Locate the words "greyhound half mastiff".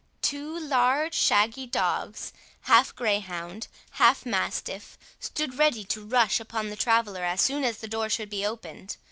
2.95-4.97